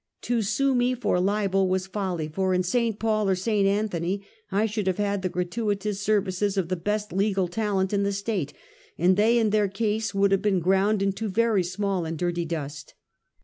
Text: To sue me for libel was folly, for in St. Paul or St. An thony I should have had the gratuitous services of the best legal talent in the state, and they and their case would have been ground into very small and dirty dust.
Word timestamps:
To 0.21 0.41
sue 0.41 0.73
me 0.73 0.95
for 0.95 1.19
libel 1.19 1.69
was 1.69 1.85
folly, 1.85 2.27
for 2.27 2.55
in 2.55 2.63
St. 2.63 2.97
Paul 2.97 3.29
or 3.29 3.35
St. 3.35 3.67
An 3.67 3.87
thony 3.87 4.23
I 4.51 4.65
should 4.65 4.87
have 4.87 4.97
had 4.97 5.21
the 5.21 5.29
gratuitous 5.29 6.01
services 6.01 6.57
of 6.57 6.69
the 6.69 6.75
best 6.75 7.13
legal 7.13 7.47
talent 7.47 7.93
in 7.93 8.01
the 8.01 8.11
state, 8.11 8.51
and 8.97 9.15
they 9.15 9.37
and 9.37 9.51
their 9.51 9.67
case 9.67 10.15
would 10.15 10.31
have 10.31 10.41
been 10.41 10.59
ground 10.59 11.03
into 11.03 11.29
very 11.29 11.63
small 11.63 12.03
and 12.05 12.17
dirty 12.17 12.45
dust. 12.45 12.95